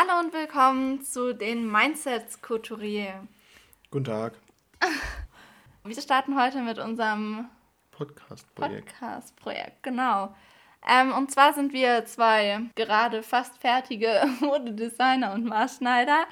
[0.00, 3.28] Hallo und willkommen zu den Mindsets Couturier.
[3.90, 4.32] Guten Tag.
[5.84, 7.50] Wir starten heute mit unserem
[7.90, 8.86] Podcast-Projekt.
[8.86, 10.34] Podcast-Projekt, genau.
[10.88, 16.24] Ähm, und zwar sind wir zwei gerade fast fertige Modedesigner und Maßschneider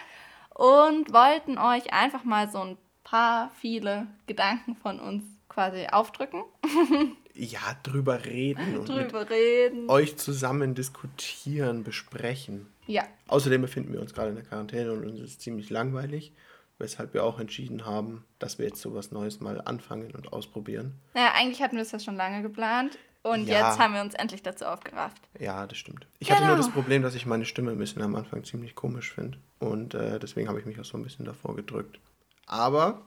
[0.55, 6.43] und wollten euch einfach mal so ein paar viele Gedanken von uns quasi aufdrücken.
[7.41, 9.89] Ja, drüber reden und Drüber reden.
[9.89, 12.67] euch zusammen diskutieren, besprechen.
[12.89, 16.33] Ja, Außerdem befinden wir uns gerade in der Quarantäne und uns ist ziemlich langweilig,
[16.79, 20.95] weshalb wir auch entschieden haben, dass wir jetzt sowas Neues mal anfangen und ausprobieren.
[21.15, 23.69] naja, eigentlich hatten wir es ja schon lange geplant und Ja.
[23.69, 25.23] jetzt haben wir uns endlich dazu aufgerafft.
[25.39, 26.09] Ja, das stimmt.
[26.19, 26.63] Ich hatte nur Genau.
[26.67, 29.39] das Problem, dass ich meine Stimme ein bisschen am Anfang ziemlich komisch finde.
[29.61, 32.01] Und äh, deswegen habe ich mich auch so ein bisschen davor gedrückt.
[32.47, 33.03] Aber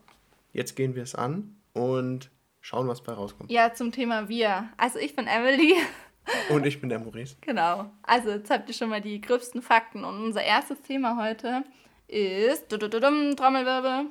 [0.53, 2.30] jetzt gehen wir es an und
[2.61, 3.51] schauen, was bei rauskommt.
[3.51, 4.69] Ja, zum Thema wir.
[4.77, 5.75] Also ich bin Emily.
[6.49, 7.35] Und ich bin der Maurice.
[7.41, 7.91] Genau.
[8.03, 10.03] Also jetzt habt ihr schon mal die gröbsten Fakten.
[10.05, 11.63] Und unser erstes Thema heute
[12.07, 14.05] ist Trommelwirbel.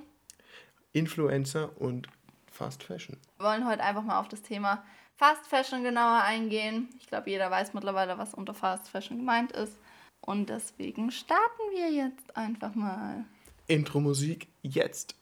[0.92, 2.08] Influencer und
[2.50, 3.16] Fast Fashion.
[3.38, 6.88] Wir wollen heute einfach mal auf das Thema Fast Fashion genauer eingehen.
[6.98, 9.78] Ich glaube, jeder weiß mittlerweile, was unter Fast Fashion gemeint ist.
[10.20, 13.24] Und deswegen starten wir jetzt einfach mal.
[13.66, 15.14] Intro-Musik jetzt.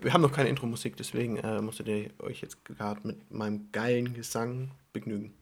[0.00, 4.12] Wir haben noch keine Intro-Musik, deswegen äh, musstet ihr euch jetzt gerade mit meinem geilen
[4.14, 5.34] Gesang begnügen.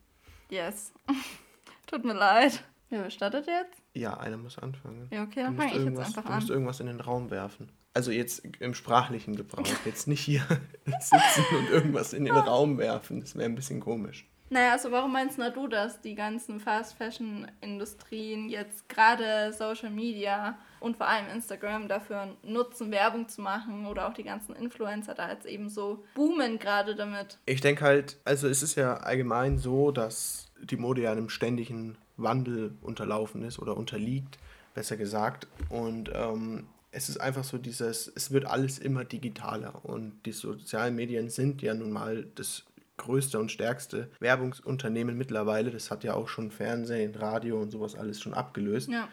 [0.50, 0.92] Yes.
[1.86, 2.62] Tut mir leid.
[2.90, 3.82] Wer startet jetzt?
[3.94, 5.08] Ja, einer muss anfangen.
[5.10, 6.54] Ja, okay, dann fange ich jetzt irgendwas, einfach du musst an.
[6.54, 7.72] irgendwas in den Raum werfen.
[7.94, 9.66] Also jetzt im sprachlichen Gebrauch.
[9.84, 10.42] Jetzt nicht hier
[11.00, 13.20] sitzen und irgendwas in den Raum werfen.
[13.20, 14.26] Das wäre ein bisschen komisch.
[14.50, 20.58] Naja, also warum meinst du, dass die ganzen Fast Fashion Industrien jetzt gerade Social Media
[20.80, 25.30] und vor allem Instagram dafür nutzen, Werbung zu machen oder auch die ganzen Influencer da
[25.30, 27.38] jetzt eben so boomen gerade damit?
[27.46, 31.96] Ich denke halt, also es ist ja allgemein so, dass die Mode ja einem ständigen
[32.16, 34.38] Wandel unterlaufen ist oder unterliegt,
[34.74, 35.46] besser gesagt.
[35.68, 40.94] Und ähm, es ist einfach so dieses, es wird alles immer digitaler und die sozialen
[40.94, 42.64] Medien sind ja nun mal das
[42.96, 45.70] größte und stärkste Werbungsunternehmen mittlerweile.
[45.70, 48.88] Das hat ja auch schon Fernsehen, Radio und sowas alles schon abgelöst.
[48.88, 49.08] Ja.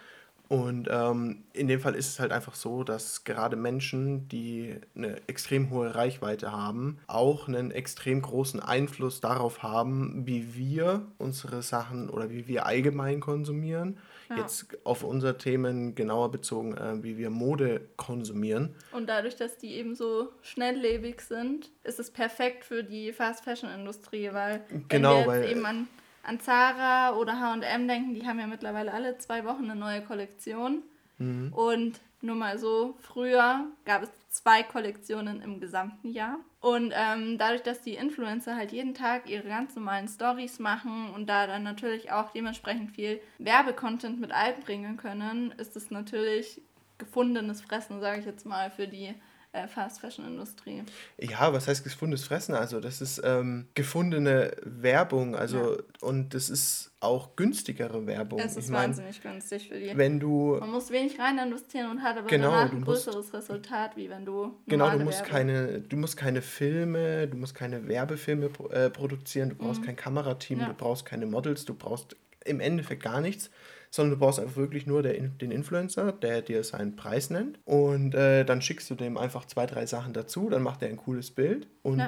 [0.52, 5.16] Und ähm, in dem Fall ist es halt einfach so, dass gerade Menschen, die eine
[5.28, 12.10] extrem hohe Reichweite haben, auch einen extrem großen Einfluss darauf haben, wie wir unsere Sachen
[12.10, 13.98] oder wie wir allgemein konsumieren.
[14.32, 14.38] Ja.
[14.38, 18.74] Jetzt auf unsere Themen genauer bezogen, äh, wie wir Mode konsumieren.
[18.92, 23.70] Und dadurch, dass die eben so schnelllebig sind, ist es perfekt für die Fast Fashion
[23.70, 25.88] Industrie, weil Genau, wenn wir jetzt weil- eben an,
[26.24, 30.84] an Zara oder H&M denken, die haben ja mittlerweile alle zwei Wochen eine neue Kollektion.
[31.18, 31.52] Mhm.
[31.54, 36.40] Und nur mal so, früher gab es zwei Kollektionen im gesamten Jahr.
[36.60, 41.28] Und ähm, dadurch, dass die Influencer halt jeden Tag ihre ganz normalen Stories machen und
[41.28, 46.62] da dann natürlich auch dementsprechend viel Werbecontent mit einbringen können, ist es natürlich
[46.98, 49.16] gefundenes Fressen, sage ich jetzt mal, für die
[49.54, 50.84] äh, Fast-Fashion-Industrie.
[51.20, 52.56] Ja, was heißt gefundenes Fressen?
[52.56, 58.40] Also das ist ähm, gefundene Werbung, also und das ist auch günstigere Werbung.
[58.40, 59.98] Es ist ich mein, wahnsinnig günstig für die.
[59.98, 63.34] wenn du Man muss wenig rein investieren und hat aber Genau, danach ein musst- größeres
[63.34, 67.56] Resultat, wie wenn du Genau, du musst, Werbung- keine, du musst keine Filme, du musst
[67.56, 70.62] keine Werbefilme äh, produzieren, du brauchst kein Kamerateam, Mhm.
[70.64, 70.70] Ja.
[70.70, 73.50] du brauchst keine Models, du brauchst im Endeffekt gar nichts,
[73.92, 78.16] sondern du brauchst einfach wirklich nur der, den Influencer, der dir seinen Preis nennt und
[78.16, 81.30] äh, dann schickst du dem einfach zwei, drei Sachen dazu, dann macht er ein cooles
[81.32, 82.08] Bild und Ja.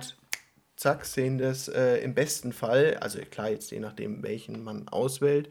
[0.76, 5.50] zack, sehen das äh, im besten Fall, also klar, jetzt je nachdem, welchen man auswählt,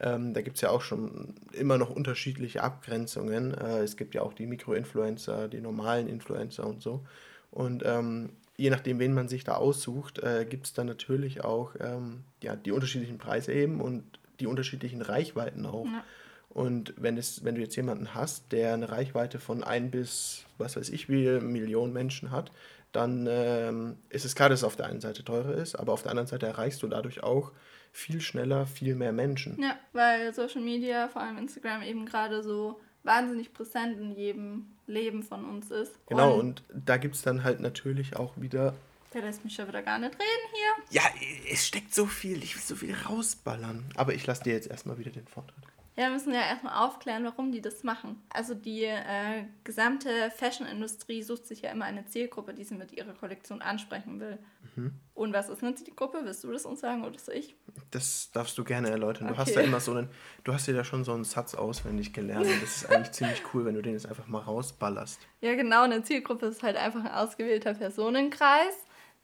[0.00, 3.54] ähm, da gibt es ja auch schon immer noch unterschiedliche Abgrenzungen.
[3.54, 7.06] Äh, es gibt ja auch die Mikroinfluencer, die normalen Influencer und so.
[7.50, 11.74] Und ähm, je nachdem, wen man sich da aussucht, äh, gibt es dann natürlich auch
[11.80, 14.04] ähm, ja, die unterschiedlichen Preise eben und
[14.40, 15.86] die unterschiedlichen Reichweiten auch.
[15.86, 16.04] Ja.
[16.48, 20.76] Und wenn, es, wenn du jetzt jemanden hast, der eine Reichweite von ein bis, was
[20.76, 22.50] weiß ich, wie Millionen Menschen hat,
[22.92, 26.02] dann ähm, ist es klar, dass es auf der einen Seite teurer ist, aber auf
[26.02, 27.52] der anderen Seite erreichst du dadurch auch
[27.92, 29.60] viel schneller viel mehr Menschen.
[29.60, 35.22] Ja, weil Social Media, vor allem Instagram, eben gerade so wahnsinnig präsent in jedem Leben
[35.22, 35.98] von uns ist.
[36.06, 38.74] Genau, Und und da gibt es dann halt natürlich auch wieder.
[39.16, 41.00] Der lässt mich schon wieder gar nicht reden hier.
[41.00, 41.02] Ja,
[41.50, 43.84] es steckt so viel, ich will so viel rausballern.
[43.96, 45.64] Aber ich lasse dir jetzt erstmal wieder den Vortritt.
[45.98, 48.22] Ja, wir müssen ja erstmal aufklären, warum die das machen.
[48.28, 53.14] Also die äh, gesamte Fashion-Industrie sucht sich ja immer eine Zielgruppe, die sie mit ihrer
[53.14, 54.38] Kollektion ansprechen will.
[54.74, 54.92] Mhm.
[55.14, 56.18] Und was ist eine Zielgruppe?
[56.22, 57.56] Willst du das uns sagen oder soll ich?
[57.92, 59.28] Das darfst du gerne erläutern.
[59.28, 59.40] Du Okay.
[59.40, 60.10] hast da immer so einen,
[60.44, 62.44] du hast dir da schon so einen Satz auswendig gelernt.
[62.46, 65.18] Und das ist eigentlich ziemlich cool, wenn du den jetzt einfach mal rausballerst.
[65.40, 65.84] Ja, genau.
[65.84, 68.74] Eine Zielgruppe ist halt einfach ein ausgewählter Personenkreis,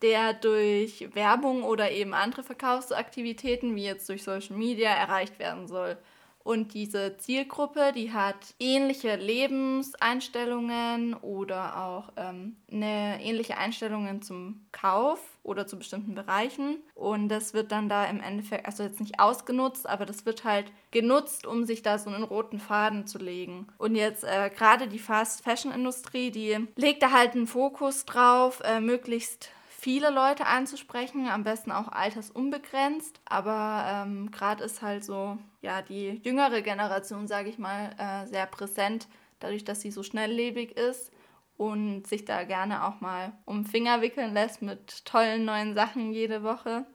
[0.03, 5.97] der durch Werbung oder eben andere Verkaufsaktivitäten, wie jetzt durch Social Media, erreicht werden soll.
[6.45, 15.21] Und diese Zielgruppe, die hat ähnliche Lebenseinstellungen oder auch ähm, eine ähnliche Einstellungen zum Kauf
[15.45, 16.79] oder zu bestimmten Bereichen.
[16.95, 20.73] Und das wird dann da im Endeffekt, also jetzt nicht ausgenutzt, aber das wird halt
[20.91, 23.69] genutzt, um sich da so einen roten Faden zu legen.
[23.79, 28.61] Und jetzt äh, gerade die Fast Fashion Industrie, die legt da halt einen Fokus drauf,
[28.65, 29.51] äh, möglichst
[29.83, 33.21] viele Leute anzusprechen, am besten auch altersunbegrenzt.
[33.25, 38.47] Aber ähm, gerade ist halt so, ja, die jüngere Generation, sage ich mal, äh, sehr
[38.47, 39.09] präsent,
[39.41, 41.11] dadurch, dass sie so schnelllebig ist
[41.57, 46.45] und sich da gerne auch mal um Finger wickeln lässt mit tollen neuen Sachen jede
[46.45, 46.87] Woche.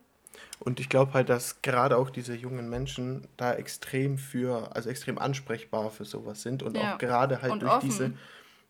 [0.59, 5.17] Und ich glaube halt, dass gerade auch diese jungen Menschen da extrem für, also extrem
[5.17, 6.93] ansprechbar für sowas sind und ja.
[6.93, 7.89] auch gerade halt und durch offen.
[7.89, 8.13] diese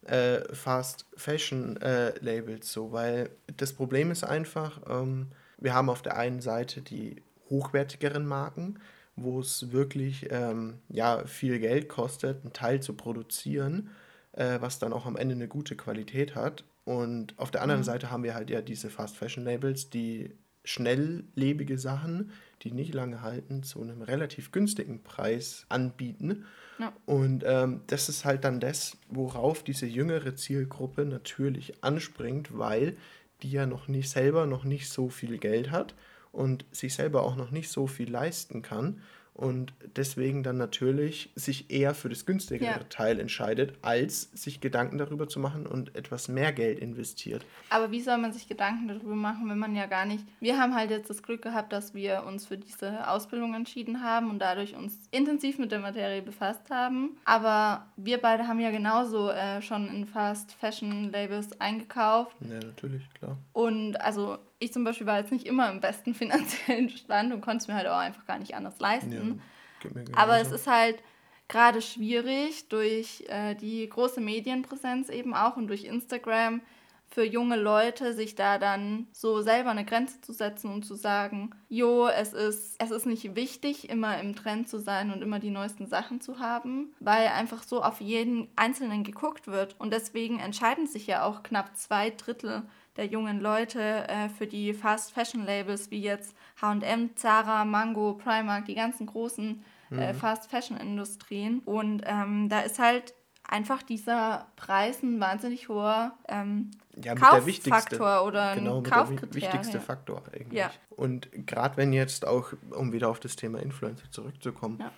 [0.08, 5.28] äh, Fast Fashion äh, Labels so, weil das Problem ist einfach, ähm,
[5.58, 8.80] wir haben auf der einen Seite die hochwertigeren Marken,
[9.16, 13.90] wo es wirklich ähm, ja, viel Geld kostet, einen Teil zu produzieren,
[14.34, 16.64] äh, was dann auch am Ende eine gute Qualität hat.
[16.86, 17.86] Und auf der anderen mhm.
[17.86, 20.36] Seite haben wir halt ja diese Fast Fashion Labels, die
[20.68, 22.32] schnelllebige Sachen,
[22.64, 26.46] die nicht lange halten, zu einem relativ günstigen Preis anbieten
[26.80, 26.94] ja.
[27.06, 32.96] Und ähm, das ist halt dann das, worauf diese jüngere Zielgruppe natürlich anspringt, weil
[33.42, 35.96] die ja noch nicht selber noch nicht so viel Geld hat
[36.32, 39.02] und sich selber auch noch nicht so viel leisten kann
[39.38, 42.80] und deswegen dann natürlich sich eher für das günstigere ja.
[42.90, 47.46] Teil entscheidet, als sich Gedanken darüber zu machen und etwas mehr Geld investiert.
[47.70, 50.26] Aber wie soll man sich Gedanken darüber machen, wenn man ja gar nicht.
[50.40, 54.30] Wir haben halt jetzt das Glück gehabt, dass wir uns für diese Ausbildung entschieden haben
[54.32, 57.18] und dadurch uns intensiv mit der Materie befasst haben.
[57.26, 62.36] Aber wir beide haben ja genauso äh, schon in Fast Fashion Labels eingekauft.
[62.42, 63.38] Ja, natürlich, klar.
[63.54, 67.58] Und also ich zum Beispiel war jetzt nicht immer im besten finanziellen Stand und konnte
[67.58, 69.42] es mir halt auch einfach gar nicht anders leisten.
[69.84, 71.02] Ja, Aber es ist halt
[71.48, 76.62] gerade schwierig durch äh, die große Medienpräsenz eben auch und durch Instagram
[77.10, 81.52] für junge Leute, sich da dann so selber eine Grenze zu setzen und zu sagen,
[81.70, 85.50] jo, es ist, es ist nicht wichtig, immer im Trend zu sein und immer die
[85.50, 89.80] neuesten Sachen zu haben, weil einfach so auf jeden Einzelnen geguckt wird.
[89.80, 92.64] Und deswegen entscheiden sich ja auch knapp zwei Drittel
[92.98, 98.66] der jungen Leute äh, für die Fast Fashion Labels wie jetzt HM, Zara, Mango, Primark,
[98.66, 100.18] die ganzen großen äh, mhm.
[100.18, 101.60] Fast Fashion Industrien.
[101.60, 103.14] Und ähm, da ist halt
[103.48, 110.24] einfach dieser Preis ein wahnsinnig hoher ähm, ja, Kauffaktor oder ein genau, der wichtigste Faktor
[110.34, 110.60] eigentlich.
[110.60, 110.72] Ja.
[110.90, 114.92] Und gerade wenn jetzt auch, um wieder auf das Thema Influencer zurückzukommen, ja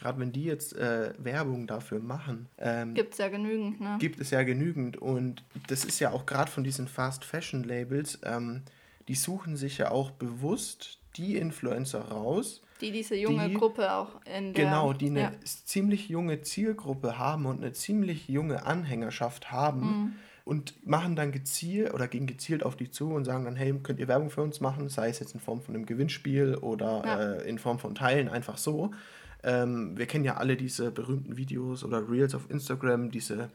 [0.00, 2.48] gerade wenn die jetzt äh, Werbung dafür machen.
[2.58, 3.96] Ähm, gibt es ja genügend, ne?
[4.00, 4.96] Gibt es ja genügend.
[4.96, 8.62] Und das ist ja auch gerade von diesen Fast Fashion Labels, ähm,
[9.08, 12.62] die suchen sich ja auch bewusst die Influencer raus.
[12.80, 14.64] Die diese junge die, Gruppe auch in der...
[14.64, 15.32] Genau, die eine ja.
[15.44, 19.80] ziemlich junge Zielgruppe haben und eine ziemlich junge Anhängerschaft haben.
[19.80, 20.12] Mhm.
[20.46, 24.00] Und machen dann gezielt oder gehen gezielt auf die zu und sagen dann, hey, könnt
[24.00, 27.32] ihr Werbung für uns machen, sei es jetzt in Form von einem Gewinnspiel oder ja.
[27.34, 28.90] äh, in Form von Teilen, einfach so.
[29.42, 33.50] Ähm, wir kennen ja alle diese berühmten Videos oder Reels auf Instagram, diese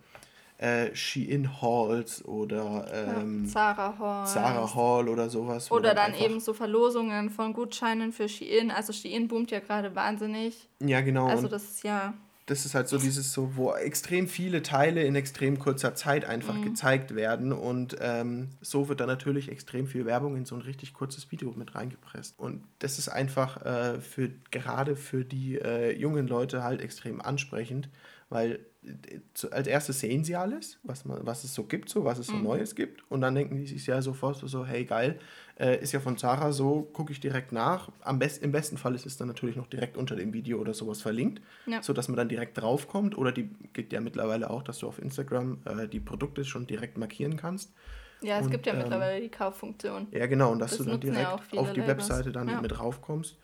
[0.57, 4.27] äh, Shein-Halls oder ähm, ja, Zara Hall.
[4.27, 5.69] Zara Hall oder sowas.
[5.71, 8.71] Oder dann, dann eben so Verlosungen von Gutscheinen für Shein.
[8.71, 10.67] Also Shein boomt ja gerade wahnsinnig.
[10.79, 11.27] Ja, genau.
[11.27, 12.13] Also das ist ja
[12.47, 16.53] das ist halt so dieses so, wo extrem viele Teile in extrem kurzer Zeit einfach
[16.53, 16.65] mhm.
[16.65, 20.93] gezeigt werden und ähm, so wird dann natürlich extrem viel Werbung in so ein richtig
[20.93, 22.37] kurzes Video mit reingepresst.
[22.37, 27.89] Und das ist einfach äh, für gerade für die äh, jungen Leute halt extrem ansprechend,
[28.29, 32.19] weil äh, als erstes sehen sie alles, was, man, was es so gibt, so, was
[32.19, 32.43] es so mhm.
[32.43, 35.19] Neues gibt und dann denken die sich ja sofort so, so hey geil,
[35.57, 37.89] äh, ist ja von Zara so, gucke ich direkt nach.
[38.01, 40.73] Am best, Im besten Fall ist es dann natürlich noch direkt unter dem Video oder
[40.73, 41.81] sowas verlinkt, ja.
[41.81, 43.17] sodass man dann direkt draufkommt.
[43.17, 46.97] Oder die geht ja mittlerweile auch, dass du auf Instagram äh, die Produkte schon direkt
[46.97, 47.73] markieren kannst.
[48.21, 50.07] Ja, es und, gibt ja ähm, mittlerweile die Kauffunktion.
[50.11, 51.87] Ja, genau, und dass das du dann direkt ja auf die Labels.
[51.87, 52.61] Webseite dann ja.
[52.61, 53.37] mit raufkommst.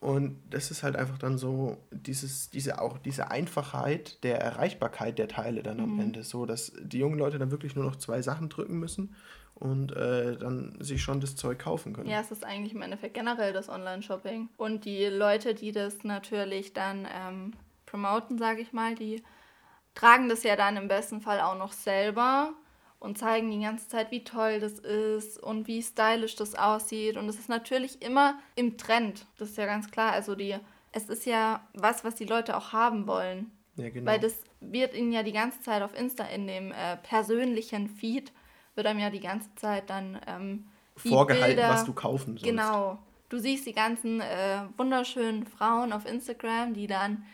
[0.00, 5.26] Und das ist halt einfach dann so, dieses, diese, auch diese Einfachheit der Erreichbarkeit der
[5.26, 6.00] Teile dann am mhm.
[6.00, 9.16] Ende, so dass die jungen Leute dann wirklich nur noch zwei Sachen drücken müssen
[9.58, 12.08] und äh, dann sich schon das Zeug kaufen können.
[12.08, 14.48] Ja, es ist eigentlich im Endeffekt generell das Online-Shopping.
[14.56, 17.52] Und die Leute, die das natürlich dann ähm,
[17.86, 19.22] promoten, sage ich mal, die
[19.94, 22.52] tragen das ja dann im besten Fall auch noch selber
[23.00, 27.16] und zeigen die ganze Zeit, wie toll das ist und wie stylisch das aussieht.
[27.16, 29.26] Und es ist natürlich immer im Trend.
[29.38, 30.12] Das ist ja ganz klar.
[30.12, 30.56] Also die,
[30.92, 33.50] es ist ja was, was die Leute auch haben wollen.
[33.74, 34.10] Ja, genau.
[34.10, 38.32] Weil das wird ihnen ja die ganze Zeit auf Insta in dem äh, persönlichen Feed
[38.78, 40.64] wird einem ja die ganze Zeit dann ähm,
[40.96, 42.44] vorgehalten, Bilder, was du kaufen sollst.
[42.44, 42.98] Genau.
[43.28, 47.24] Du siehst die ganzen äh, wunderschönen Frauen auf Instagram, die dann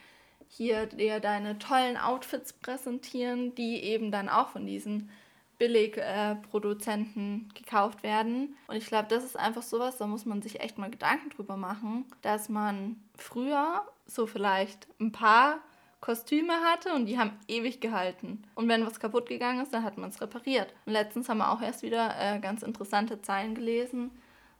[0.49, 5.11] hier dir deine tollen Outfits präsentieren, die eben dann auch von diesen
[5.59, 8.57] Billigproduzenten äh, gekauft werden.
[8.67, 11.57] Und ich glaube, das ist einfach sowas, da muss man sich echt mal Gedanken drüber
[11.57, 15.61] machen, dass man früher so vielleicht ein paar
[16.05, 18.43] Kostüme hatte und die haben ewig gehalten.
[18.55, 20.75] Und wenn was kaputt gegangen ist, dann hat man es repariert.
[20.85, 24.11] Und letztens haben wir auch erst wieder äh, ganz interessante Zeilen gelesen,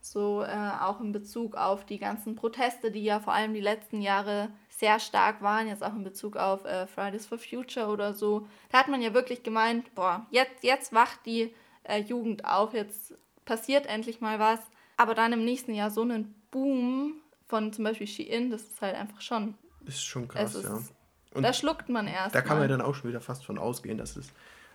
[0.01, 4.01] so äh, auch in Bezug auf die ganzen Proteste, die ja vor allem die letzten
[4.01, 8.47] Jahre sehr stark waren, jetzt auch in Bezug auf äh, Fridays for Future oder so.
[8.71, 13.19] Da hat man ja wirklich gemeint, boah, jetzt, jetzt wacht die äh, Jugend auf, jetzt
[13.45, 14.61] passiert endlich mal was.
[14.97, 17.17] Aber dann im nächsten Jahr so einen Boom
[17.49, 19.59] von zum Beispiel Shein, das ist halt einfach schon.
[19.85, 20.81] Ist schon krass, ja.
[21.35, 22.35] Und da schluckt man erst.
[22.35, 24.29] Da kann man dann auch schon wieder fast von ausgehen, dass es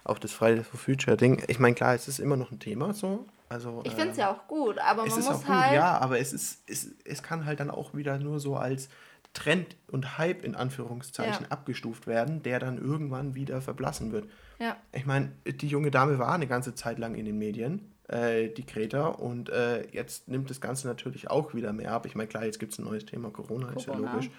[0.04, 1.44] auch das Fridays for Future Ding.
[1.48, 4.22] Ich meine, klar, es ist immer noch ein Thema so, also, ich finde es äh,
[4.22, 5.74] ja auch gut, aber man muss auch gut, halt.
[5.74, 8.90] Ja, aber es, ist, es, es kann halt dann auch wieder nur so als
[9.34, 11.50] Trend und Hype in Anführungszeichen ja.
[11.50, 14.30] abgestuft werden, der dann irgendwann wieder verblassen wird.
[14.60, 14.78] Ja.
[14.92, 18.68] Ich meine, die junge Dame war eine ganze Zeit lang in den Medien, äh, die
[18.68, 22.06] Greta, und äh, jetzt nimmt das Ganze natürlich auch wieder mehr ab.
[22.06, 23.80] Ich meine, klar, jetzt gibt es ein neues Thema, Corona, Corona.
[23.80, 24.30] ist ja logisch.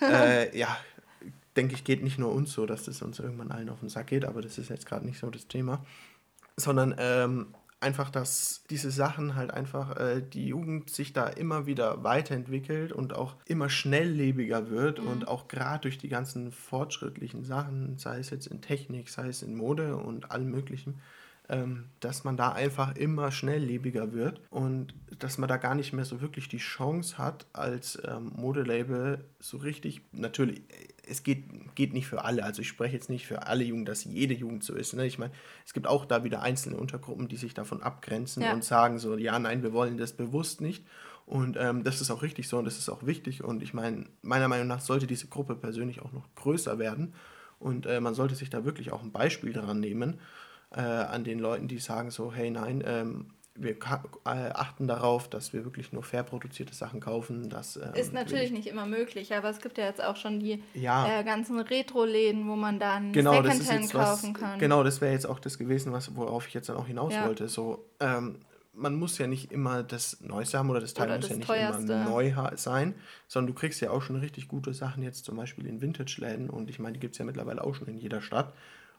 [0.00, 0.76] äh, ja,
[1.58, 4.06] denke ich, geht nicht nur uns so, dass das uns irgendwann allen auf den Sack
[4.06, 5.84] geht, aber das ist jetzt gerade nicht so das Thema.
[6.56, 12.04] Sondern ähm, einfach, dass diese Sachen halt einfach, äh, die Jugend sich da immer wieder
[12.04, 15.08] weiterentwickelt und auch immer schnelllebiger wird mhm.
[15.08, 19.42] und auch gerade durch die ganzen fortschrittlichen Sachen, sei es jetzt in Technik, sei es
[19.42, 21.00] in Mode und allem Möglichen,
[21.48, 26.04] ähm, dass man da einfach immer schnelllebiger wird und dass man da gar nicht mehr
[26.04, 30.62] so wirklich die Chance hat, als ähm, Modelabel so richtig, natürlich,
[31.08, 34.04] es geht, geht nicht für alle, also ich spreche jetzt nicht für alle Jugend, dass
[34.04, 34.94] jede Jugend so ist.
[34.94, 35.06] Ne?
[35.06, 35.32] Ich meine,
[35.64, 38.52] es gibt auch da wieder einzelne Untergruppen, die sich davon abgrenzen ja.
[38.52, 40.84] und sagen so, ja, nein, wir wollen das bewusst nicht.
[41.26, 43.44] Und ähm, das ist auch richtig so und das ist auch wichtig.
[43.44, 47.12] Und ich meine, meiner Meinung nach sollte diese Gruppe persönlich auch noch größer werden.
[47.58, 50.20] Und äh, man sollte sich da wirklich auch ein Beispiel daran nehmen
[50.70, 53.26] äh, an den Leuten, die sagen so, hey nein, ähm,
[53.60, 53.76] wir äh,
[54.24, 57.50] achten darauf, dass wir wirklich nur fair produzierte Sachen kaufen.
[57.50, 60.62] Das, ähm, ist natürlich nicht immer möglich, aber es gibt ja jetzt auch schon die
[60.74, 61.20] ja.
[61.20, 64.58] äh, ganzen Retro-Läden, wo man dann genau, Secondhand kaufen was, kann.
[64.58, 67.26] Genau, das wäre jetzt auch das gewesen, was, worauf ich jetzt dann auch hinaus ja.
[67.26, 67.48] wollte.
[67.48, 68.36] So, ähm,
[68.74, 71.36] man muss ja nicht immer das Neueste haben oder das Teil oder muss das ja
[71.36, 71.92] nicht teuerste.
[71.92, 72.94] immer neu sein,
[73.26, 76.70] sondern du kriegst ja auch schon richtig gute Sachen jetzt zum Beispiel in Vintage-Läden und
[76.70, 78.52] ich meine, die gibt es ja mittlerweile auch schon in jeder Stadt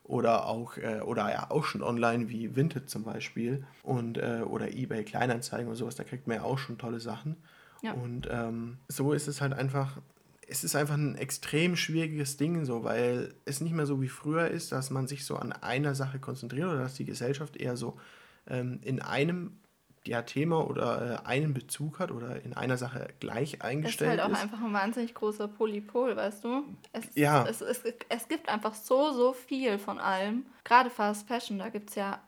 [0.10, 4.74] oder auch äh, oder ja auch schon online wie Vinted zum Beispiel und äh, oder
[4.74, 7.38] eBay Kleinanzeigen und sowas, da kriegt man ja auch schon tolle Sachen.
[7.84, 7.94] Ja.
[7.94, 10.02] Und ähm, so ist es halt einfach,
[10.48, 14.48] es ist einfach ein extrem schwieriges Ding, so, weil es nicht mehr so wie früher
[14.48, 18.00] ist, dass man sich so an einer Sache konzentriert oder dass die Gesellschaft eher so
[18.48, 19.59] ähm, in einem
[20.06, 24.20] ja, Thema oder äh, einen Bezug hat oder in einer Sache gleich eingestellt ist.
[24.20, 26.64] Es ist halt auch einfach ein wahnsinnig großer Polypol, weißt du?
[26.94, 27.46] Es, ja.
[27.48, 30.46] Es, es, es, gibt einfach so, so viel von allem.
[30.64, 32.22] Gerade Fast Fashion, da gibt es ja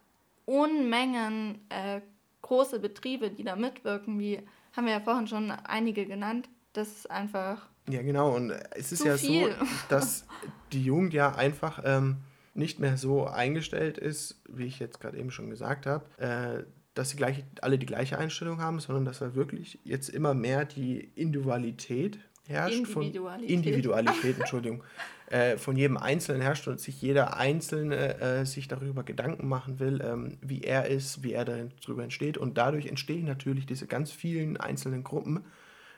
[0.45, 2.01] Unmengen äh,
[2.41, 4.39] große Betriebe, die da mitwirken, wie
[4.75, 6.49] haben wir ja vorhin schon einige genannt.
[6.73, 7.67] Das ist einfach.
[7.89, 8.35] Ja, genau.
[8.35, 9.51] Und es ist ja viel.
[9.51, 10.25] so, dass
[10.71, 12.17] die Jugend ja einfach ähm,
[12.53, 16.05] nicht mehr so eingestellt ist, wie ich jetzt gerade eben schon gesagt habe.
[16.17, 16.63] Äh,
[17.01, 20.65] dass sie gleich, alle die gleiche Einstellung haben, sondern dass da wirklich jetzt immer mehr
[20.65, 22.77] die Individualität herrscht.
[22.77, 23.49] Individualität.
[23.49, 24.83] Von, Individualität, Entschuldigung.
[25.25, 29.99] Äh, von jedem Einzelnen herrscht und sich jeder Einzelne äh, sich darüber Gedanken machen will,
[30.03, 32.37] ähm, wie er ist, wie er darüber entsteht.
[32.37, 35.43] Und dadurch entstehen natürlich diese ganz vielen einzelnen Gruppen.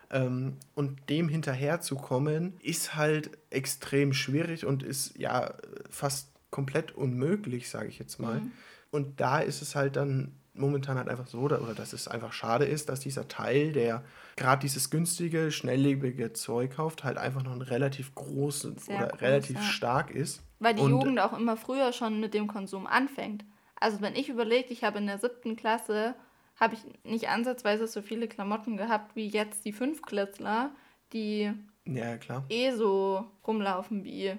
[0.10, 5.54] Ähm, und dem hinterherzukommen, ist halt extrem schwierig und ist ja
[5.90, 8.40] fast komplett unmöglich, sage ich jetzt mal.
[8.40, 8.52] Mhm.
[8.90, 12.34] Und da ist es halt dann momentan halt einfach so, oder, oder dass es einfach
[12.34, 14.04] schade ist, dass dieser Teil, der
[14.36, 19.22] gerade dieses günstige, schnelllebige Zeug kauft, halt einfach noch ein relativ großen Sehr oder groß,
[19.22, 19.62] relativ ja.
[19.64, 20.42] stark ist.
[20.60, 23.44] Weil die Und, Jugend auch immer früher schon mit dem Konsum anfängt.
[23.80, 26.16] Also wenn ich überlege, ich habe in der siebten Klasse,
[26.60, 30.72] habe ich nicht ansatzweise so viele Klamotten gehabt wie jetzt die Fünfklässler,
[31.12, 31.52] die
[31.86, 32.18] ja,
[32.50, 34.38] eh so rumlaufen wie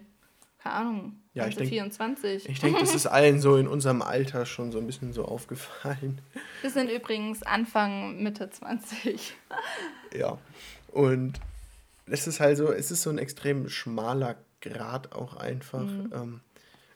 [0.64, 2.48] keine Ahnung, ja, ich denk, 24.
[2.48, 6.20] Ich denke, das ist allen so in unserem Alter schon so ein bisschen so aufgefallen.
[6.62, 9.34] Wir sind übrigens Anfang, Mitte 20.
[10.16, 10.38] ja,
[10.92, 11.40] und
[12.06, 16.12] es ist halt so, es ist so ein extrem schmaler Grad auch einfach mhm.
[16.14, 16.40] ähm,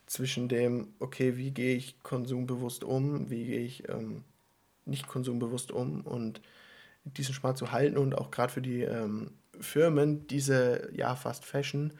[0.06, 4.24] zwischen dem, okay, wie gehe ich konsumbewusst um, wie gehe ich ähm,
[4.84, 6.40] nicht konsumbewusst um und
[7.04, 11.92] diesen Schmal zu halten und auch gerade für die ähm, Firmen diese, ja, Fast Fashion,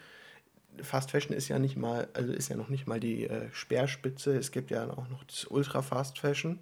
[0.83, 4.37] Fast Fashion ist ja nicht mal, also ist ja noch nicht mal die äh, Speerspitze.
[4.37, 6.59] Es gibt ja auch noch das Ultra Fast Fashion.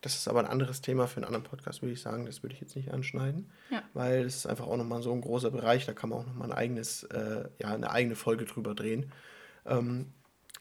[0.00, 2.26] das ist aber ein anderes Thema für einen anderen Podcast, würde ich sagen.
[2.26, 3.82] Das würde ich jetzt nicht anschneiden, Ja.
[3.94, 6.50] weil es ist einfach auch nochmal so ein großer Bereich, da kann man auch nochmal
[6.52, 9.10] ein eigenes, äh, ja, eine eigene Folge drüber drehen.
[9.64, 10.12] Ähm,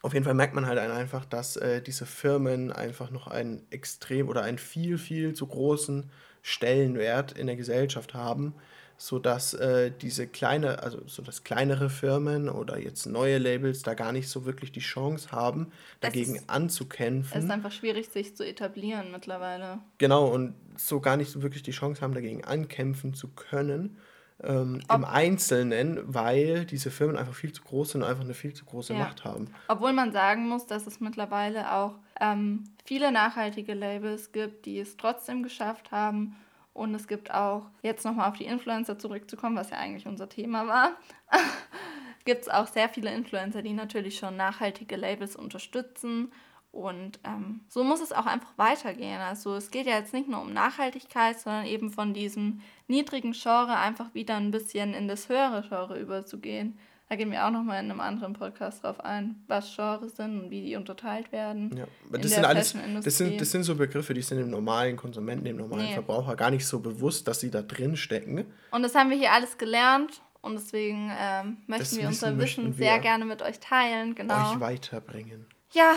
[0.01, 4.27] auf jeden Fall merkt man halt einfach, dass äh, diese Firmen einfach noch einen extrem
[4.29, 6.09] oder einen viel, viel zu großen
[6.41, 8.53] Stellenwert in der Gesellschaft haben,
[8.97, 14.12] sodass äh, diese kleine, also so dass kleinere Firmen oder jetzt neue Labels da gar
[14.12, 15.71] nicht so wirklich die Chance haben,
[16.01, 17.38] dagegen ist- anzukämpfen.
[17.38, 19.79] Es ist einfach schwierig, sich zu etablieren mittlerweile.
[19.97, 23.97] Genau, und so gar nicht so wirklich die Chance haben, dagegen ankämpfen zu können.
[24.41, 28.53] Ähm, Im Einzelnen, weil diese Firmen einfach viel zu groß sind und einfach eine viel
[28.53, 29.00] zu große Ja.
[29.00, 29.47] Macht haben.
[29.67, 34.97] Obwohl man sagen muss, dass es mittlerweile auch ähm, viele nachhaltige Labels gibt, die es
[34.97, 36.35] trotzdem geschafft haben.
[36.74, 40.68] Und es gibt auch, jetzt nochmal auf die Influencer zurückzukommen, was ja eigentlich unser Thema
[40.68, 40.94] war,
[42.25, 46.32] gibt es auch sehr viele Influencer, die natürlich schon nachhaltige Labels unterstützen.
[46.72, 49.22] Und ähm, so muss es auch einfach weitergehen.
[49.22, 53.77] Also es geht ja jetzt nicht nur um Nachhaltigkeit, sondern eben von diesem niedrigen Genre
[53.77, 56.80] einfach wieder ein bisschen in das höhere Genre überzugehen.
[57.13, 60.50] Da gehen wir auch nochmal in einem anderen Podcast drauf ein, was Genres sind und
[60.50, 61.70] wie die unterteilt werden.
[61.77, 64.98] Ja, aber das sind alles, das sind, das sind so Begriffe, die sind dem normalen
[64.98, 65.93] Konsumenten, dem normalen Nee.
[65.93, 68.51] Verbraucher gar nicht so bewusst, dass sie da drin stecken.
[68.72, 72.74] Und das haben wir hier alles gelernt und deswegen ähm, möchten Das wir unser Wissen
[72.74, 74.15] sehr gerne mit euch teilen.
[74.15, 74.51] Genau.
[74.51, 75.46] Euch weiterbringen.
[75.70, 75.93] Ja,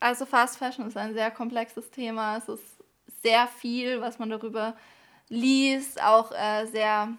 [0.00, 2.38] also Fast Fashion ist ein sehr komplexes Thema.
[2.38, 2.82] Es ist
[3.22, 4.74] sehr viel, was man darüber
[5.28, 7.16] liest, auch äh, sehr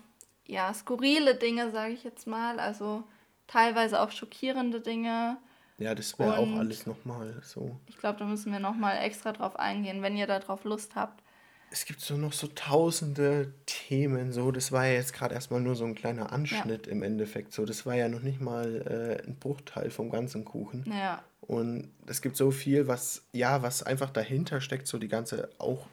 [0.47, 2.59] ja, skurrile Dinge, sage ich jetzt mal.
[2.59, 3.03] Also
[3.47, 5.37] teilweise auch schockierende Dinge.
[5.77, 7.79] Ja, das wäre auch alles nochmal so.
[7.85, 11.21] Ich glaube, da müssen wir nochmal extra drauf eingehen, wenn ihr darauf Lust habt.
[11.69, 14.51] Es gibt so noch so tausende Themen, so.
[14.51, 17.53] Das war ja jetzt gerade erstmal nur so ein kleiner Anschnitt im Endeffekt.
[17.53, 20.85] So, das war ja noch nicht mal äh, ein Bruchteil vom ganzen Kuchen.
[20.89, 25.49] Ja, Und es gibt so viel, was, ja, was einfach dahinter steckt, so die ganze,
[25.57, 25.87] auch,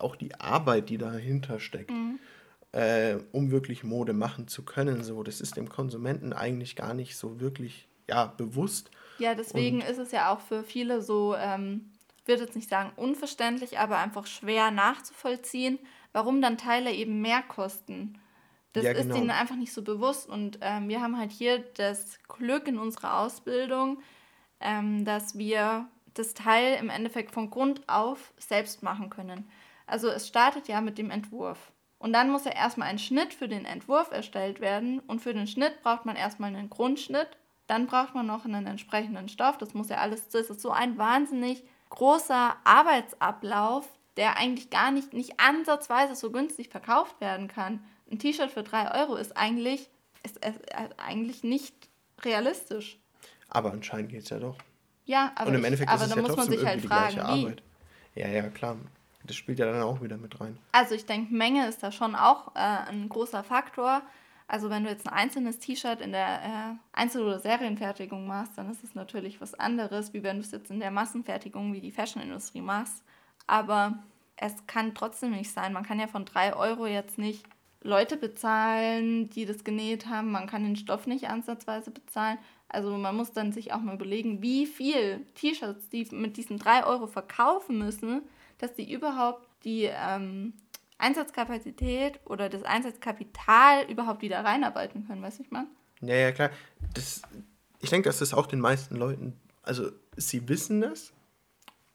[0.00, 2.18] auch die Arbeit, die dahinter steckt, Mhm.
[2.72, 5.04] Äh, um wirklich Mode machen zu können.
[5.04, 8.90] So, das ist dem Konsumenten eigentlich gar nicht so wirklich, ja, bewusst.
[9.18, 11.92] Ja, deswegen ist es ja auch für viele so, ähm,
[12.24, 15.78] würde jetzt nicht sagen unverständlich, aber einfach schwer nachzuvollziehen,
[16.12, 18.18] warum dann Teile eben mehr kosten.
[18.72, 19.16] Das Ja, ist genau.
[19.16, 20.28] ihnen einfach nicht so bewusst.
[20.28, 24.00] Und ähm, wir haben halt hier das Glück in unserer Ausbildung,
[24.60, 29.50] ähm, dass wir das Teil im Endeffekt von Grund auf selbst machen können.
[29.86, 31.72] Also es startet ja mit dem Entwurf.
[32.02, 34.98] Und dann muss ja erstmal ein Schnitt für den Entwurf erstellt werden.
[35.06, 37.28] Und für den Schnitt braucht man erstmal einen Grundschnitt.
[37.68, 39.56] Dann braucht man noch einen entsprechenden Stoff.
[39.56, 45.12] Das muss ja alles, das ist so ein wahnsinnig großer Arbeitsablauf, der eigentlich gar nicht,
[45.12, 47.84] nicht ansatzweise so günstig verkauft werden kann.
[48.10, 49.88] Ein T-Shirt für 3 Euro ist eigentlich,
[50.24, 51.88] ist, ist, ist eigentlich nicht
[52.24, 52.98] realistisch.
[53.48, 54.58] Aber anscheinend geht es ja doch.
[55.04, 56.82] Ja, aber, Und im ich, Endeffekt aber ist es da ja muss man sich halt
[56.82, 57.20] fragen, wie.
[57.20, 57.62] Arbeit.
[58.16, 58.76] Ja, ja, klar.
[59.24, 60.58] Das spielt ja dann auch wieder mit rein.
[60.72, 64.02] Also ich denke, Menge ist da schon auch äh, ein großer Faktor.
[64.48, 68.70] Also wenn du jetzt ein einzelnes T-Shirt in der äh, Einzel- oder Serienfertigung machst, dann
[68.70, 71.92] ist es natürlich was anderes, wie wenn du es jetzt in der Massenfertigung wie die
[71.92, 73.02] Fashionindustrie machst.
[73.46, 73.98] Aber
[74.36, 75.72] es kann trotzdem nicht sein.
[75.72, 77.46] Man kann ja von 3 Euro jetzt nicht
[77.82, 80.30] Leute bezahlen, die das genäht haben.
[80.30, 82.38] Man kann den Stoff nicht ansatzweise bezahlen.
[82.68, 86.86] Also man muss dann sich auch mal überlegen, wie viel T-Shirts die mit diesen 3
[86.86, 88.22] Euro verkaufen müssen,
[88.62, 90.54] dass die überhaupt die ähm,
[90.98, 95.66] Einsatzkapazität oder das Einsatzkapital überhaupt wieder reinarbeiten können, weißt du, ich meine?
[96.00, 96.50] Ja, ja, klar.
[96.94, 97.22] Das,
[97.80, 101.12] ich denke, dass das auch den meisten Leuten, also sie wissen das,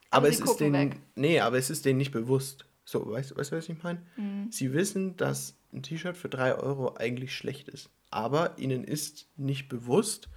[0.10, 1.00] aber, Aber es ist denen, weg.
[1.16, 2.66] nee, aber es ist denen nicht bewusst.
[2.86, 4.02] So, weißt, weißt du, was ich meine?
[4.16, 4.50] Mhm.
[4.52, 9.68] Sie wissen, dass ein T-Shirt für 3 Euro eigentlich schlecht ist, aber ihnen ist nicht
[9.68, 10.30] bewusst,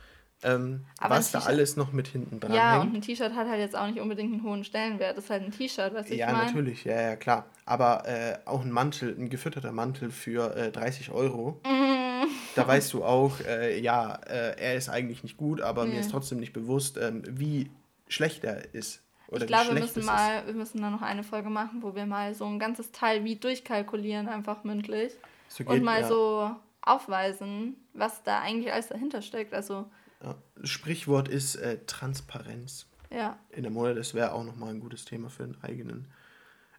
[0.43, 2.95] ähm, was da alles noch mit hinten dran Ja, und hängt.
[2.97, 5.17] ein T-Shirt hat halt jetzt auch nicht unbedingt einen hohen Stellenwert.
[5.17, 6.45] Das ist halt ein T-Shirt, weißt du, Ja, ich meine?
[6.47, 7.45] natürlich, ja, ja, klar.
[7.67, 12.27] Aber äh, auch ein Mantel, ein gefütterter Mantel für äh, 30 Euro, Mhm.
[12.55, 16.01] da weißt du auch, äh, ja, äh, er ist eigentlich nicht gut, aber mir Nee.
[16.01, 17.71] ist trotzdem nicht bewusst, ähm, wie
[18.09, 19.03] schlecht er ist.
[19.29, 22.05] Oder Ich glaube, wir müssen mal, wir müssen da noch eine Folge machen, wo wir
[22.07, 25.13] mal so ein ganzes Teil wie durchkalkulieren, einfach mündlich.
[25.49, 26.09] So und geht, mal ja.
[26.09, 26.51] so
[26.83, 29.55] aufweisen, was da eigentlich alles dahinter steckt.
[29.55, 29.87] Also,
[30.23, 30.37] Ja.
[30.65, 33.39] Sprichwort ist äh, Transparenz ja.
[33.51, 33.95] in der Mode.
[33.95, 36.13] Das wäre auch nochmal ein gutes Thema für, einen eigenen,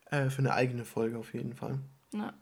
[0.10, 1.80] äh, für eine eigene Folge auf jeden Fall.
[2.14, 2.34] ja.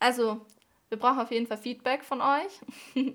[0.00, 0.44] Also,
[0.90, 2.60] wir brauchen auf jeden Fall Feedback von euch.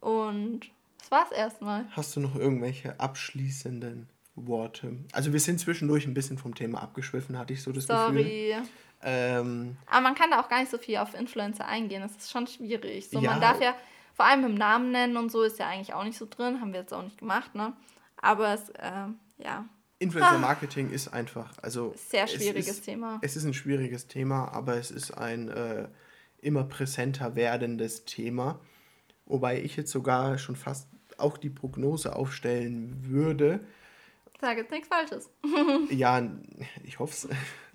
[0.00, 0.60] und
[0.98, 1.86] das war's erstmal.
[1.92, 4.98] Hast du noch irgendwelche abschließenden Worte?
[5.12, 8.24] Also wir sind zwischendurch ein bisschen vom Thema abgeschwiffen, hatte ich so das Gefühl.
[8.24, 8.54] Sorry.
[9.02, 12.02] Ähm, Aber man kann da auch gar nicht so viel auf Influencer eingehen.
[12.02, 13.08] Das ist schon schwierig.
[13.08, 13.30] So, Ja.
[13.32, 13.74] Man darf ja
[14.22, 16.60] vor allem im Namen nennen und so ist ja eigentlich auch nicht so drin.
[16.60, 17.72] Haben wir jetzt auch nicht gemacht, ne?
[18.18, 19.08] Aber es, äh,
[19.38, 19.64] ja.
[19.98, 21.92] Influencer Marketing ist einfach, also.
[21.96, 23.18] Sehr schwieriges es ist, Thema.
[23.20, 25.88] Es ist ein schwieriges Thema, aber es ist ein äh,
[26.40, 28.60] immer präsenter werdendes Thema.
[29.26, 30.86] Wobei ich jetzt sogar schon fast
[31.18, 33.58] auch die Prognose aufstellen würde.
[34.40, 35.30] Sag jetzt nichts Falsches.
[35.90, 36.30] ja,
[36.84, 37.28] ich hoffe es.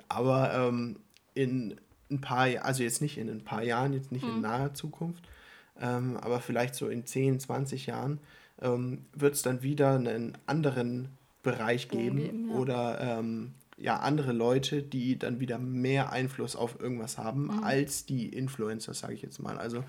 [0.08, 0.98] Aber ähm,
[1.34, 1.78] in
[2.10, 4.36] ein paar, also jetzt nicht in ein paar Jahren, jetzt nicht hm.
[4.36, 5.28] in naher Zukunft,
[5.82, 8.20] ähm, aber vielleicht so in 10, 20 Jahren
[8.62, 11.10] ähm, wird es dann wieder einen anderen
[11.44, 12.56] Bereich geben, geben ja.
[12.56, 17.64] oder ähm, ja, andere Leute, die dann wieder mehr Einfluss auf irgendwas haben mhm.
[17.64, 19.58] als die Influencer, sage ich jetzt mal.
[19.58, 19.84] Also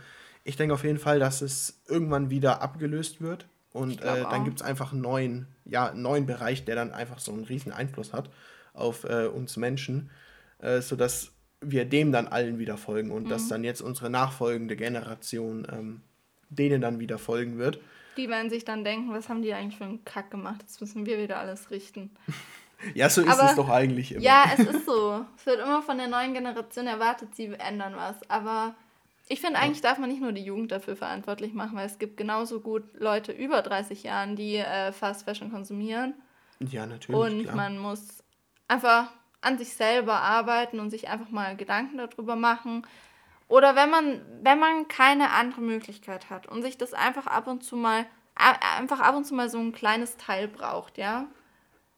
[0.44, 4.60] ich denke auf jeden Fall, dass es irgendwann wieder abgelöst wird und äh, dann gibt
[4.60, 8.30] es einfach einen neuen, ja, neuen Bereich, der dann einfach so einen riesen Einfluss hat
[8.72, 10.10] auf äh, uns Menschen,
[10.58, 13.28] äh, sodass wir dem dann allen wieder folgen und mhm.
[13.28, 16.00] dass dann jetzt unsere nachfolgende Generation ähm,
[16.50, 17.80] denen dann wieder folgen wird.
[18.16, 20.62] Die werden sich dann denken, was haben die eigentlich für einen Kack gemacht?
[20.62, 22.10] Jetzt müssen wir wieder alles richten.
[22.94, 24.22] ja, so ist aber, es doch eigentlich immer.
[24.22, 25.24] Ja, es ist so.
[25.36, 28.16] Es wird immer von der neuen Generation erwartet, sie ändern was.
[28.28, 28.74] Aber
[29.28, 32.16] ich finde, eigentlich darf man nicht nur die Jugend dafür verantwortlich machen, weil es gibt
[32.16, 36.14] genauso gut Leute über 30 Jahren, die äh, Fast Fashion konsumieren.
[36.60, 37.20] Ja, natürlich.
[37.20, 37.56] Und klar.
[37.56, 38.24] man muss
[38.66, 42.86] einfach an sich selber arbeiten und sich einfach mal Gedanken darüber machen.
[43.48, 47.62] Oder wenn man, wenn man keine andere Möglichkeit hat und sich das einfach ab und
[47.62, 51.26] zu mal, einfach ab und zu mal so ein kleines Teil braucht, ja,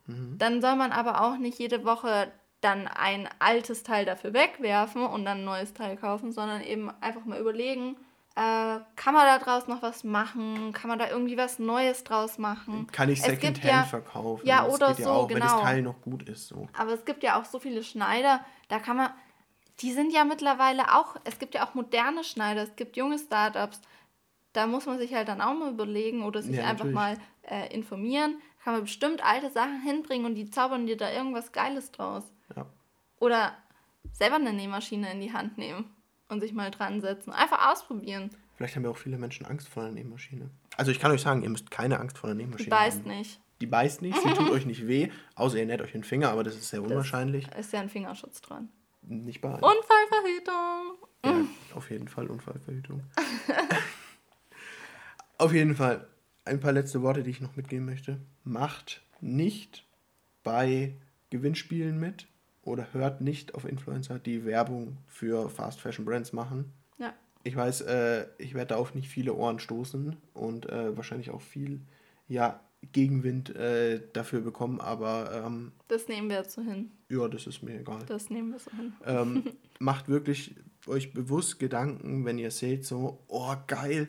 [0.07, 0.37] mhm.
[0.39, 5.25] dann soll man aber auch nicht jede Woche dann ein altes Teil dafür wegwerfen und
[5.25, 7.97] dann ein neues Teil kaufen, sondern eben einfach mal überlegen,
[8.37, 10.73] äh, kann man da draus noch was machen?
[10.73, 12.87] Kann man da irgendwie was Neues draus machen?
[12.93, 14.47] Kann ich Secondhand ja, verkaufen?
[14.47, 15.41] Ja, das oder so, ja auch, genau.
[15.41, 16.49] Wenn das Teil noch gut ist.
[16.49, 16.69] So.
[16.77, 19.11] Aber es gibt ja auch so viele Schneider, da kann man,
[19.81, 23.81] die sind ja mittlerweile auch, es gibt ja auch moderne Schneider, es gibt junge Startups,
[24.53, 27.73] da muss man sich halt dann auch mal überlegen oder sich ja, einfach mal äh,
[27.75, 28.41] informieren.
[28.63, 32.25] Kann man bestimmt alte Sachen hinbringen und die zaubern dir da irgendwas Geiles draus.
[32.55, 32.67] Ja.
[33.19, 33.55] Oder
[34.13, 35.95] selber eine Nähmaschine in die Hand nehmen
[36.31, 37.33] und sich mal dran setzen.
[37.33, 38.31] Einfach ausprobieren.
[38.57, 40.51] Vielleicht haben ja auch viele Menschen Angst vor einer Nähmaschine.
[40.77, 43.09] Also ich kann euch sagen, ihr müsst keine Angst vor einer Nähmaschine Die beißt haben.
[43.09, 43.41] nicht.
[43.61, 46.45] Die beißt nicht, sie tut euch nicht weh, außer ihr näht euch den Finger, aber
[46.45, 47.47] das ist sehr unwahrscheinlich.
[47.47, 48.69] Da ist ja ein Fingerschutz dran.
[49.03, 49.63] Nicht bei allen.
[49.63, 51.09] Unfallverhütung.
[51.25, 51.45] Ja,
[51.77, 53.03] auf jeden Fall Unfallverhütung.
[55.39, 56.07] auf jeden Fall
[56.45, 58.21] ein paar letzte Worte, die ich noch mitgeben möchte.
[58.45, 59.87] Macht nicht
[60.43, 60.95] bei
[61.31, 62.27] Gewinnspielen mit
[62.63, 66.73] oder hört nicht auf Influencer, die Werbung für Fast Fashion Brands machen.
[66.99, 67.15] Ja.
[67.43, 71.41] Ich weiß, äh, ich werde da auf nicht viele Ohren stoßen und äh, wahrscheinlich auch
[71.41, 71.81] viel
[72.29, 72.61] ja,
[72.93, 75.45] Gegenwind äh, dafür bekommen, aber.
[75.47, 76.91] Ähm, das nehmen wir jetzt so hin.
[77.09, 78.01] Ja, das ist mir egal.
[78.07, 78.93] Das nehmen wir so hin.
[79.05, 79.43] Ähm,
[79.79, 80.55] macht wirklich
[80.87, 84.09] euch bewusst Gedanken, wenn ihr seht, so, oh geil,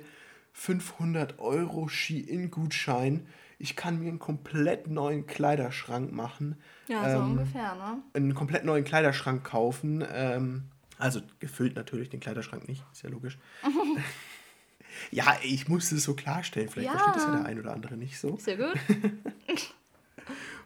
[0.54, 3.28] 500 Euro Ski-In-Gutschein
[3.62, 6.58] ich kann mir einen komplett neuen Kleiderschrank machen.
[6.88, 8.02] Ja, so ähm, ungefähr, ne?
[8.14, 10.04] Einen komplett neuen Kleiderschrank kaufen.
[10.12, 10.64] Ähm,
[10.98, 13.38] also gefüllt natürlich den Kleiderschrank nicht, ist ja logisch.
[15.12, 16.70] ja, ich muss es so klarstellen.
[16.70, 16.98] Vielleicht ja.
[16.98, 18.38] versteht das ja der ein oder andere nicht so.
[18.38, 18.74] Sehr gut.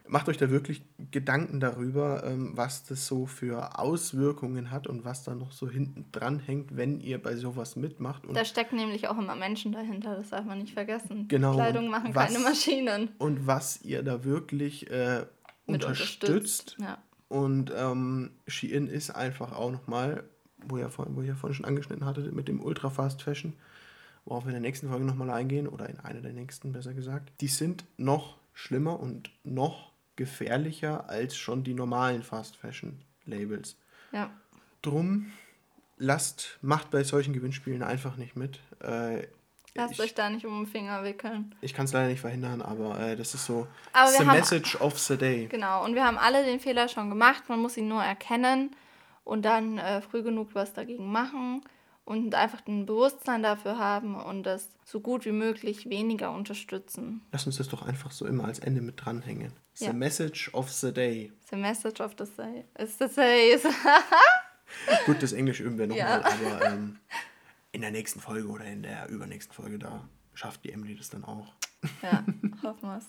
[0.07, 5.23] macht euch da wirklich Gedanken darüber, ähm, was das so für Auswirkungen hat und was
[5.23, 8.25] da noch so hinten dran hängt, wenn ihr bei sowas mitmacht.
[8.25, 11.27] Und da stecken nämlich auch immer Menschen dahinter, das darf man nicht vergessen.
[11.27, 11.53] Genau.
[11.53, 13.09] Kleidung machen was, keine Maschinen.
[13.17, 15.25] Und was ihr da wirklich äh,
[15.65, 16.23] unterstützt.
[16.23, 16.77] unterstützt.
[16.79, 16.97] Ja.
[17.27, 20.23] Und ähm, Shein ist einfach auch nochmal,
[20.67, 23.53] wo ihr, vorhin, wo ihr vorhin schon angeschnitten hattet, mit dem Ultra Fast Fashion,
[24.25, 27.31] worauf wir in der nächsten Folge nochmal eingehen, oder in einer der nächsten besser gesagt,
[27.41, 33.75] die sind noch schlimmer und noch gefährlicher als schon die normalen Fast Fashion Labels.
[34.11, 34.29] Ja.
[34.81, 35.31] Drum
[35.97, 38.59] lasst, macht bei solchen Gewinnspielen einfach nicht mit.
[38.81, 39.27] Äh,
[39.77, 41.53] Lasst ich, euch da nicht um den Finger wickeln.
[41.59, 44.97] Ich kann es leider nicht verhindern, aber äh, das ist so the haben, message of
[44.97, 45.47] the day.
[45.47, 47.43] Genau, und wir haben alle den Fehler schon gemacht.
[47.49, 48.73] Man muss ihn nur erkennen
[49.25, 51.61] und dann äh, früh genug was dagegen machen
[52.05, 57.21] und einfach ein Bewusstsein dafür haben und das so gut wie möglich weniger unterstützen.
[57.31, 59.51] Lass uns das doch einfach so immer als Ende mit dranhängen.
[59.73, 59.93] The ja.
[59.93, 61.31] message of the day.
[61.49, 62.65] The message of the day.
[62.77, 63.59] Is the day.
[65.05, 66.25] gut, das Englisch üben wir nochmal, ja.
[66.25, 66.99] aber ähm,
[67.71, 71.23] in der nächsten Folge oder in der übernächsten Folge, da schafft die Emily das dann
[71.25, 71.53] auch.
[72.01, 72.23] Ja,
[72.63, 73.07] hoffen wir es.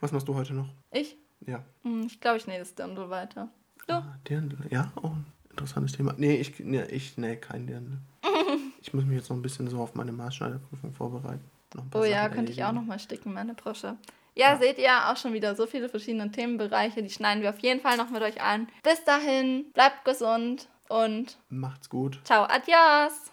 [0.00, 0.68] Was machst du heute noch?
[0.92, 1.16] Ich?
[1.46, 1.64] Ja.
[1.82, 3.50] Hm, ich glaube, ich nähe das Dirndl weiter.
[3.86, 3.94] Du?
[3.94, 6.14] Ah, Dirndl, ja, auch ein interessantes Thema.
[6.16, 7.98] Nee, ich, nee, ich nähe kein Dirndl.
[8.80, 11.44] Ich muss mich jetzt noch ein bisschen so auf meine Maßschneiderprüfung vorbereiten.
[11.94, 13.96] oh ja, Sachen könnte ich auch noch mal sticken, meine Brosche.
[14.34, 17.02] Ja, ja, seht ihr auch schon wieder so viele verschiedene Themenbereiche.
[17.02, 18.68] Die schneiden wir auf jeden Fall noch mit euch an.
[18.82, 22.20] Bis dahin, bleibt gesund und macht's gut.
[22.24, 23.28] Ciao, adios.